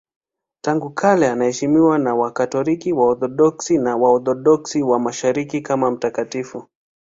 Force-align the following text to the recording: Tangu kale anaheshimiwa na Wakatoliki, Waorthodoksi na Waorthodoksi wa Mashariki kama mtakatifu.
Tangu 0.61 0.89
kale 0.89 1.27
anaheshimiwa 1.29 1.99
na 1.99 2.15
Wakatoliki, 2.15 2.93
Waorthodoksi 2.93 3.77
na 3.77 3.95
Waorthodoksi 3.97 4.83
wa 4.83 4.99
Mashariki 4.99 5.61
kama 5.61 5.91
mtakatifu. 5.91 6.67